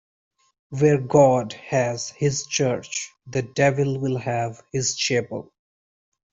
[0.69, 5.53] Where God has his church, the devil will have his chapel.